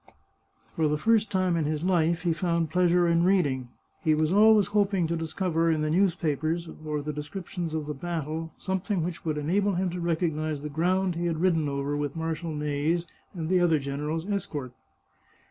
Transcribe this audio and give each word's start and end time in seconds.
For 0.75 0.87
the 0.87 0.97
first 0.97 1.29
time 1.29 1.55
in 1.55 1.65
his 1.65 1.83
life 1.83 2.23
he 2.23 2.33
found 2.33 2.71
pleasure 2.71 3.07
in 3.07 3.23
read 3.23 3.45
ing; 3.45 3.69
he 4.03 4.15
was 4.15 4.33
always 4.33 4.65
hoping 4.73 5.05
to 5.05 5.15
discover 5.15 5.69
in 5.69 5.81
the 5.81 5.91
newspapers 5.91 6.63
or 6.65 6.73
77 6.73 6.73
The 6.73 6.81
Chartreuse 6.81 6.97
of 6.97 7.03
Parma 7.03 7.03
the 7.03 7.21
descriptions 7.21 7.73
of 7.75 7.85
the 7.85 7.93
battle 7.93 8.53
something 8.57 9.03
which 9.03 9.23
would 9.23 9.37
en 9.37 9.51
able 9.51 9.75
him 9.75 9.91
to 9.91 10.01
recognise 10.01 10.63
the 10.63 10.69
ground 10.69 11.13
he 11.13 11.27
had 11.27 11.37
ridden 11.39 11.69
over 11.69 11.95
with 11.95 12.15
Marshal 12.15 12.51
Ney's 12.55 13.05
and 13.35 13.47
the 13.47 13.59
other 13.59 13.77
general's 13.77 14.27
escort. 14.27 14.73